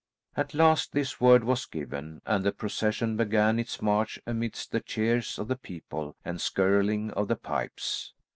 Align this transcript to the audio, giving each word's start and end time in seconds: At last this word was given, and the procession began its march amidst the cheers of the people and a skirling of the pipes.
At 0.35 0.55
last 0.55 0.93
this 0.93 1.21
word 1.21 1.43
was 1.43 1.67
given, 1.67 2.23
and 2.25 2.43
the 2.43 2.51
procession 2.51 3.15
began 3.15 3.59
its 3.59 3.83
march 3.83 4.17
amidst 4.25 4.71
the 4.71 4.79
cheers 4.81 5.37
of 5.37 5.47
the 5.47 5.55
people 5.55 6.15
and 6.25 6.37
a 6.37 6.39
skirling 6.39 7.11
of 7.11 7.27
the 7.27 7.35
pipes. 7.35 8.11